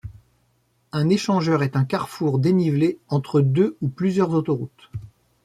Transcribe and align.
Un 0.93 1.09
échangeur 1.09 1.61
est 1.61 1.75
un 1.75 1.83
carrefour 1.85 2.39
dénivelé 2.39 2.97
entre 3.07 3.39
deux 3.39 3.77
ou 3.81 3.87
plusieurs 3.87 4.31
autoroutes. 4.31 4.89